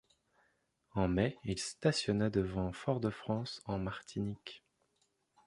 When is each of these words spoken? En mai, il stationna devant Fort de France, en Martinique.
En 0.95 1.07
mai, 1.07 1.37
il 1.43 1.59
stationna 1.59 2.31
devant 2.31 2.71
Fort 2.71 3.01
de 3.01 3.11
France, 3.11 3.61
en 3.67 3.77
Martinique. 3.77 4.63